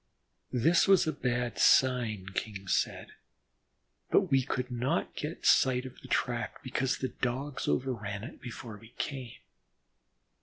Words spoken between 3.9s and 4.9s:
but we could